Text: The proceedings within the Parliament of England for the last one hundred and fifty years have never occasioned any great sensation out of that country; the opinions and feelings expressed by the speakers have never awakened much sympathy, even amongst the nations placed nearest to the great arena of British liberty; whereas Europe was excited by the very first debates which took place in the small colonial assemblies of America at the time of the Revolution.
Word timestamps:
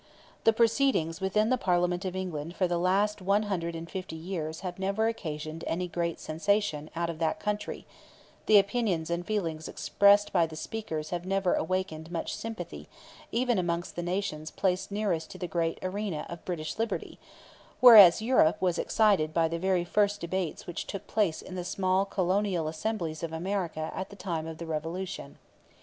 The 0.45 0.51
proceedings 0.51 1.21
within 1.21 1.49
the 1.51 1.59
Parliament 1.59 2.05
of 2.05 2.15
England 2.15 2.55
for 2.55 2.67
the 2.67 2.79
last 2.79 3.21
one 3.21 3.43
hundred 3.43 3.75
and 3.75 3.87
fifty 3.87 4.15
years 4.15 4.61
have 4.61 4.79
never 4.79 5.07
occasioned 5.07 5.63
any 5.67 5.87
great 5.87 6.19
sensation 6.19 6.89
out 6.95 7.11
of 7.11 7.19
that 7.19 7.39
country; 7.39 7.85
the 8.47 8.57
opinions 8.57 9.11
and 9.11 9.23
feelings 9.23 9.67
expressed 9.67 10.33
by 10.33 10.47
the 10.47 10.55
speakers 10.55 11.11
have 11.11 11.23
never 11.27 11.53
awakened 11.53 12.11
much 12.11 12.35
sympathy, 12.35 12.87
even 13.31 13.59
amongst 13.59 13.95
the 13.95 14.01
nations 14.01 14.49
placed 14.49 14.89
nearest 14.91 15.29
to 15.29 15.37
the 15.37 15.45
great 15.47 15.77
arena 15.83 16.25
of 16.29 16.43
British 16.45 16.79
liberty; 16.79 17.19
whereas 17.79 18.23
Europe 18.23 18.59
was 18.59 18.79
excited 18.79 19.35
by 19.35 19.47
the 19.47 19.59
very 19.59 19.83
first 19.83 20.19
debates 20.19 20.65
which 20.65 20.87
took 20.87 21.05
place 21.05 21.43
in 21.43 21.53
the 21.53 21.63
small 21.63 22.05
colonial 22.05 22.67
assemblies 22.67 23.21
of 23.21 23.31
America 23.31 23.91
at 23.95 24.09
the 24.09 24.15
time 24.15 24.47
of 24.47 24.57
the 24.57 24.65
Revolution. 24.65 25.37